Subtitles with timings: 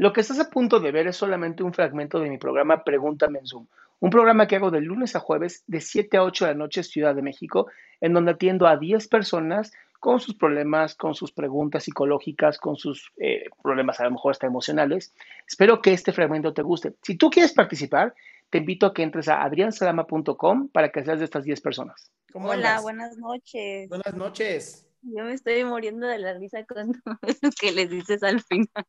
[0.00, 3.38] Lo que estás a punto de ver es solamente un fragmento de mi programa Pregúntame
[3.38, 3.66] en Zoom,
[3.98, 6.82] un programa que hago de lunes a jueves de 7 a 8 de la noche
[6.84, 7.66] Ciudad de México,
[8.00, 13.12] en donde atiendo a 10 personas con sus problemas, con sus preguntas psicológicas, con sus
[13.18, 15.12] eh, problemas a lo mejor hasta emocionales.
[15.46, 16.94] Espero que este fragmento te guste.
[17.02, 18.14] Si tú quieres participar,
[18.48, 22.10] te invito a que entres a adriansalama.com para que seas de estas 10 personas.
[22.32, 23.90] Hola, buenas noches.
[23.90, 24.86] Buenas noches.
[25.02, 27.18] Yo me estoy muriendo de la risa con lo
[27.60, 28.86] que les dices al final.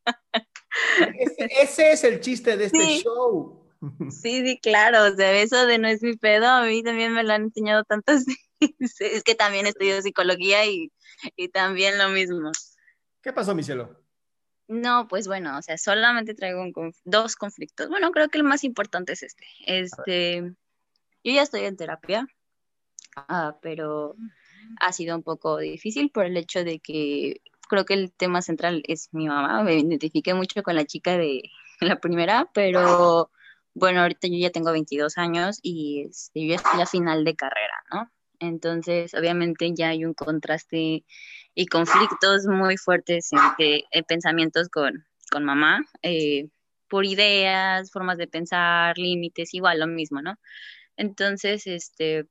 [1.20, 3.02] Ese, ese es el chiste de este Sí.
[3.04, 3.58] show.
[4.10, 7.24] Sí, sí, claro, o sea, eso de no es mi pedo, a mí también me
[7.24, 8.26] lo han enseñado tantas
[8.80, 9.02] veces.
[9.02, 10.92] Es que también estudio psicología y,
[11.36, 12.52] y también lo mismo.
[13.22, 14.00] ¿Qué pasó, mi cielo?
[14.68, 17.90] No, pues bueno, o sea, solamente traigo un conf- dos conflictos.
[17.90, 19.46] Bueno, creo que el más importante es este.
[19.66, 20.42] Este,
[21.24, 22.28] yo ya estoy en terapia,
[23.16, 24.16] ah, pero
[24.80, 28.84] ha sido un poco difícil por el hecho de que creo que el tema central
[28.86, 29.64] es mi mamá.
[29.64, 31.44] Me identifiqué mucho con la chica de
[31.80, 33.32] la primera, pero
[33.74, 37.36] bueno, ahorita yo ya tengo 22 años y este, yo ya estoy a final de
[37.36, 38.12] carrera, ¿no?
[38.40, 41.06] Entonces, obviamente ya hay un contraste
[41.56, 46.50] y conflictos muy fuertes entre eh, pensamientos con, con mamá, eh,
[46.90, 50.36] por ideas, formas de pensar, límites, igual lo mismo, ¿no?
[50.98, 52.26] Entonces, este,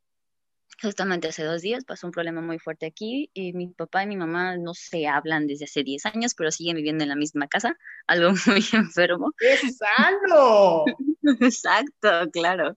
[0.83, 4.17] justamente hace dos días pasó un problema muy fuerte aquí y mi papá y mi
[4.17, 7.77] mamá no se hablan desde hace 10 años, pero siguen viviendo en la misma casa,
[8.07, 9.33] algo muy enfermo.
[9.41, 10.85] ¡Es sano!
[11.41, 12.75] Exacto, claro.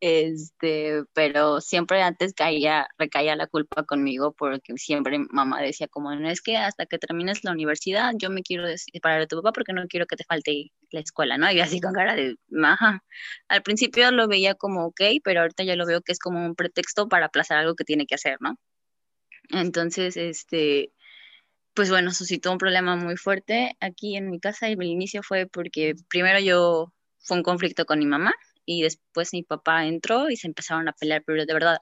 [0.00, 6.28] Este, pero siempre antes caía, recaía la culpa conmigo porque siempre mamá decía como, no
[6.28, 9.72] es que hasta que termines la universidad yo me quiero separar de tu papá porque
[9.72, 11.50] no quiero que te falte la escuela, ¿no?
[11.50, 13.02] Y así con cara de, ajá.
[13.48, 16.54] Al principio lo veía como ok, pero ahorita ya lo veo que es como un
[16.54, 18.56] pretexto para aplazar algo que tiene que hacer, ¿no?
[19.50, 20.92] Entonces, este,
[21.74, 25.46] pues bueno, suscitó un problema muy fuerte aquí en mi casa y el inicio fue
[25.48, 26.93] porque primero yo
[27.24, 28.32] fue un conflicto con mi mamá
[28.64, 31.78] y después mi papá entró y se empezaron a pelear, pero de verdad,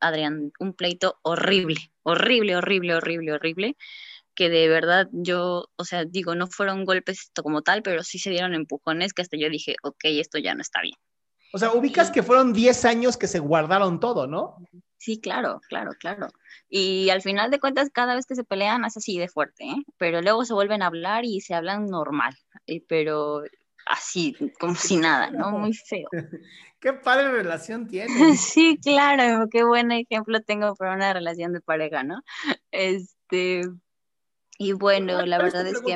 [0.00, 3.76] Adrián, un pleito horrible, horrible, horrible, horrible, horrible,
[4.34, 8.30] que de verdad yo, o sea, digo, no fueron golpes como tal, pero sí se
[8.30, 10.96] dieron empujones que hasta yo dije, ok, esto ya no está bien.
[11.54, 14.56] O sea, ubicas que fueron 10 años que se guardaron todo, ¿no?
[14.96, 16.28] Sí, claro, claro, claro.
[16.70, 19.84] Y al final de cuentas, cada vez que se pelean es así de fuerte, ¿eh?
[19.98, 22.34] Pero luego se vuelven a hablar y se hablan normal,
[22.66, 23.42] eh, pero
[23.86, 25.50] así, como si nada, ¿no?
[25.52, 26.08] Muy feo.
[26.80, 28.08] Qué padre relación tienen.
[28.36, 32.22] Sí, claro, qué buen ejemplo tengo para una relación de pareja, ¿no?
[32.72, 33.62] Este,
[34.58, 35.92] y bueno, la ¿Cuál es tu verdad es que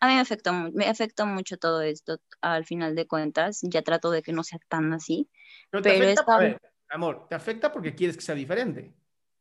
[0.00, 4.10] a mí me afectó, me afectó mucho todo esto al final de cuentas, ya trato
[4.10, 5.28] de que no sea tan así,
[5.70, 6.60] Pero te pero afecta, esta- a ver,
[6.90, 8.94] amor, te afecta porque quieres que sea diferente.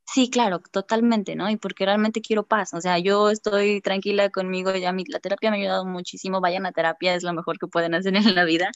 [0.10, 1.50] Sí, claro, totalmente, ¿no?
[1.50, 5.52] Y porque realmente quiero paz, o sea, yo estoy tranquila conmigo, ya mi, la terapia
[5.52, 8.46] me ha ayudado muchísimo, vayan a terapia, es lo mejor que pueden hacer en la
[8.46, 8.72] vida,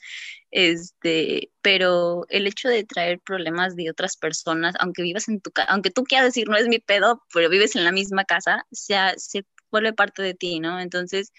[0.52, 5.72] este, pero el hecho de traer problemas de otras personas, aunque vivas en tu casa,
[5.72, 9.14] aunque tú quieras decir no es mi pedo, pero vives en la misma casa, sea,
[9.18, 10.80] se vuelve parte de ti, ¿no?
[10.82, 11.32] Entonces,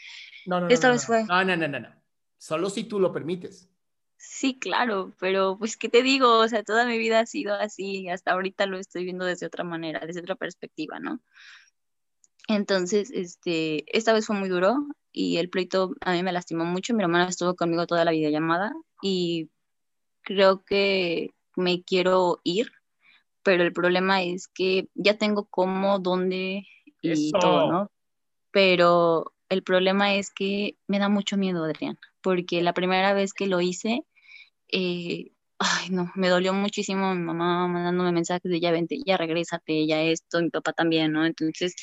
[0.44, 0.74] No, no, no.
[0.74, 1.06] Esta no, vez no.
[1.06, 1.24] fue.
[1.28, 2.02] No, no, no, no, no.
[2.38, 3.70] Solo si tú lo permites.
[4.24, 6.38] Sí, claro, pero pues, ¿qué te digo?
[6.38, 9.64] O sea, toda mi vida ha sido así, hasta ahorita lo estoy viendo desde otra
[9.64, 11.20] manera, desde otra perspectiva, ¿no?
[12.46, 14.76] Entonces, este, esta vez fue muy duro
[15.10, 16.94] y el pleito a mí me lastimó mucho.
[16.94, 18.72] Mi hermana estuvo conmigo toda la videollamada
[19.02, 19.50] y
[20.22, 22.70] creo que me quiero ir,
[23.42, 26.64] pero el problema es que ya tengo cómo, dónde
[27.00, 27.38] y Eso.
[27.40, 27.90] todo, ¿no?
[28.52, 33.48] Pero el problema es que me da mucho miedo, Adrián, porque la primera vez que
[33.48, 34.06] lo hice,
[34.72, 39.86] eh, ay, no, me dolió muchísimo mi mamá mandándome mensajes de ya vente, ya regrésate,
[39.86, 41.26] ya esto, mi papá también, ¿no?
[41.26, 41.74] Entonces,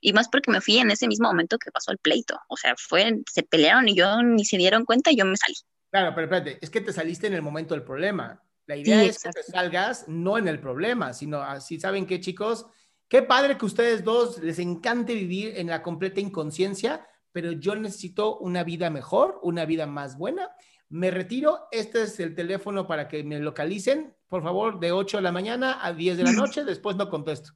[0.00, 2.74] y más porque me fui en ese mismo momento que pasó el pleito, o sea,
[2.78, 5.54] fue, se pelearon y yo ni se dieron cuenta y yo me salí.
[5.90, 8.42] Claro, pero espérate, es que te saliste en el momento del problema.
[8.66, 9.52] La idea Sí, es que te exacto.
[9.52, 12.66] salgas no en el problema, sino así, ¿saben qué, chicos?
[13.08, 18.36] Qué padre que ustedes dos les encante vivir en la completa inconsciencia, pero yo necesito
[18.38, 20.50] una vida mejor, una vida más buena.
[20.90, 25.22] Me retiro, este es el teléfono para que me localicen, por favor, de 8 de
[25.22, 27.52] la mañana a 10 de la noche, después no contesto.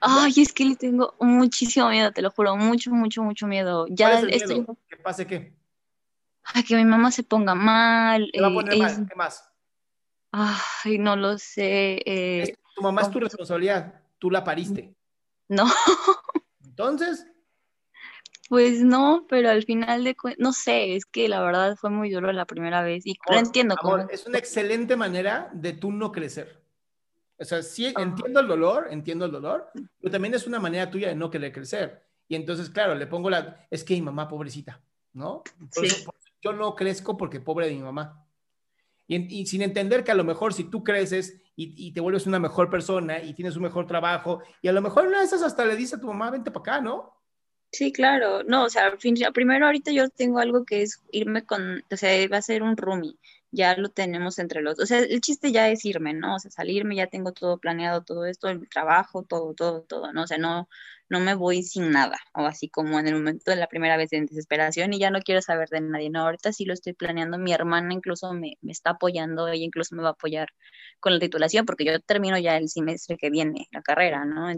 [0.00, 3.84] Ay, es que le tengo muchísimo miedo, te lo juro, mucho, mucho, mucho miedo.
[3.86, 4.76] ¿Cuál Ya es el estoy, miedo?
[4.88, 5.54] ¿Que pase qué?
[6.44, 9.06] ay, que mi mamá se ponga mal, ¿Te va a eh, poner mal?
[9.08, 9.48] ¿Qué más?
[10.32, 14.94] ay, no lo sé, eh, tu mamá es tu responsabilidad, tú la pariste.
[15.48, 15.64] no,
[16.64, 17.26] Entonces,
[18.52, 22.10] pues no, pero al final de cuentas, no sé, es que la verdad fue muy
[22.10, 25.72] duro la primera vez y lo Amor, entiendo amor, como, es una excelente manera de
[25.72, 26.62] tú no crecer.
[27.38, 28.02] O sea, sí, Ah.
[28.02, 31.50] entiendo el dolor, entiendo el dolor, pero también es una manera tuya de no querer
[31.50, 32.04] crecer.
[32.28, 34.82] Y entonces, claro, le pongo la, es que mi mamá pobrecita,
[35.14, 35.42] ¿no?
[35.70, 35.86] Sí.
[35.86, 36.12] eso
[36.42, 38.22] yo no crezco porque pobre de mi mamá.
[39.06, 42.26] Y, y sin entender que a lo mejor si tú creces y, y te vuelves
[42.26, 45.40] una mejor persona y tienes un mejor trabajo, y a lo mejor una de esas
[45.42, 47.21] hasta le dice a tu mamá, vente para acá, ¿no?
[47.74, 48.42] Sí, claro.
[48.44, 52.28] No, o sea, fin, primero ahorita yo tengo algo que es irme con, o sea,
[52.28, 53.14] va a ser un roomie.
[53.50, 56.36] Ya lo tenemos entre los, o sea, el chiste ya es irme, ¿no?
[56.36, 60.22] O sea, salirme, ya tengo todo planeado, todo esto, el trabajo, todo, todo, todo, ¿no?
[60.22, 60.68] O sea, no,
[61.10, 64.12] no me voy sin nada, o así como en el momento de la primera vez
[64.14, 66.20] en desesperación y ya no quiero saber de nadie, ¿no?
[66.22, 70.02] Ahorita sí lo estoy planeando, mi hermana incluso me, me está apoyando, ella incluso me
[70.02, 70.48] va a apoyar
[71.00, 74.48] con la titulación, porque yo termino ya el semestre que viene, la carrera, ¿no?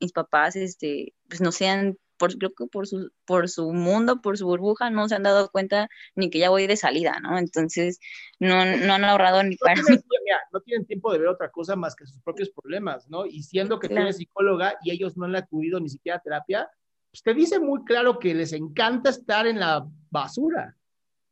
[0.00, 4.38] Mis papás, este, pues no sean, por, creo que por su, por su mundo, por
[4.38, 7.38] su burbuja, no se han dado cuenta ni que ya voy de salida, ¿no?
[7.38, 8.00] Entonces,
[8.38, 11.50] no, no han ahorrado ni no para tienen, mira, no tienen tiempo de ver otra
[11.50, 13.26] cosa más que sus propios problemas, ¿no?
[13.26, 14.06] Y siendo que tú Claro.
[14.06, 16.70] eres psicóloga y ellos no han acudido ni siquiera a terapia,
[17.10, 20.76] pues te dice muy claro que les encanta estar en la basura.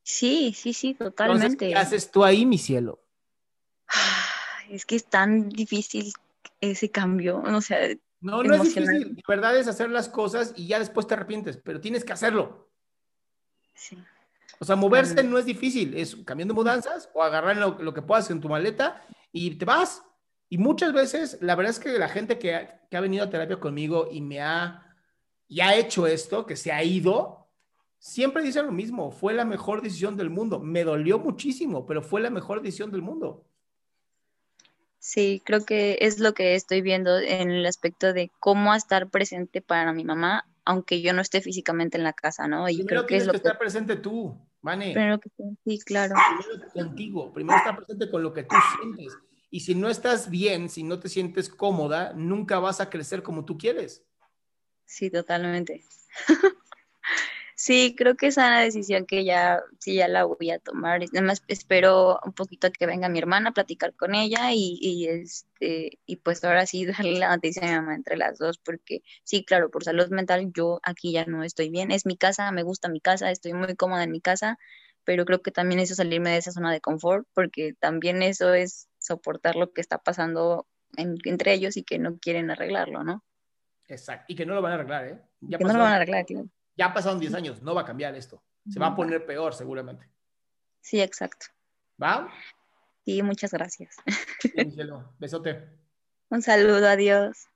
[0.03, 1.69] Sí, sí, sí, Entonces, totalmente.
[1.69, 3.03] ¿qué haces tú ahí, mi cielo?
[4.71, 6.13] Es que es tan difícil
[6.61, 7.79] ese cambio, o sea,
[8.23, 9.17] No, no es difícil.
[9.17, 12.71] De verdad es hacer las cosas y ya después te arrepientes, pero tienes que hacerlo.
[13.75, 13.99] sí.
[14.59, 15.29] O sea, moverse Claro.
[15.29, 19.05] no es difícil, es cambiando mudanzas o agarrar lo, lo que puedas en tu maleta
[19.33, 20.05] y te vas.
[20.49, 23.31] Y muchas veces, la verdad es que la gente que ha, que ha venido a
[23.31, 24.95] terapia conmigo y me ha,
[25.49, 27.49] y ha hecho esto, que se ha ido,
[27.99, 30.61] siempre dicen lo mismo, fue la mejor decisión del mundo.
[30.61, 33.45] Me dolió muchísimo, pero fue la mejor decisión del mundo.
[35.05, 39.61] Sí, creo que es lo que estoy viendo en el aspecto de cómo estar presente
[39.61, 42.69] para mi mamá, aunque yo no esté físicamente en la casa, ¿no?
[42.69, 44.93] Y Primero creo que es lo que que, estar presente tú, Vane.
[44.93, 45.29] primero que
[45.65, 46.15] sí, claro.
[46.39, 49.19] primero contigo, primero estar presente con lo que tú sientes.
[49.51, 53.45] Y si no estás bien, si no te sientes cómoda, nunca vas a crecer como
[53.45, 54.07] tú quieres.
[54.85, 55.85] Sí, totalmente.
[57.65, 61.01] Sí, creo que esa es una decisión que ya, sí, ya la voy a tomar.
[61.13, 64.79] Nada más espero un poquito a que venga mi hermana a platicar con ella y,
[64.81, 68.59] y, este, y pues ahora sí darle la noticia a mi mamá entre las dos,
[68.59, 71.93] porque sí, claro, por salud mental yo aquí ya no estoy bien.
[71.93, 74.59] Es mi casa, me gusta mi casa, estoy muy cómoda en mi casa,
[75.05, 78.89] pero creo que también eso salirme de esa zona de confort, porque también eso es
[78.99, 83.23] soportar lo que está pasando en- entre ellos y que no quieren arreglarlo, ¿no?
[83.87, 84.25] Exacto.
[84.27, 85.23] Y que no lo van a arreglar, ¿eh?
[85.43, 86.49] Ya, que no lo van a arreglar, claro.
[86.77, 88.43] Ya pasaron 10 años, no va a cambiar esto.
[88.69, 90.09] Se va a poner peor seguramente.
[90.81, 91.47] Sí, exacto.
[92.01, 92.29] ¿Va?
[93.05, 93.97] Sí, muchas gracias.
[95.19, 95.69] Besote.
[96.31, 97.49] Un saludo, adiós.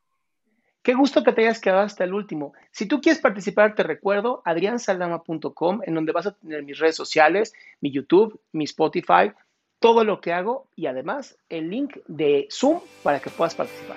[0.83, 2.53] Qué gusto que te hayas quedado hasta el último.
[2.71, 7.53] Si tú quieres participar, te recuerdo adriansaldama.com, en donde vas a tener mis redes sociales,
[7.81, 9.33] mi YouTube, mi Spotify,
[9.81, 13.97] todo lo que hago y además el link de Zoom para que puedas participar.